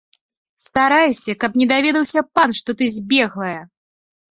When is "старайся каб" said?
0.67-1.51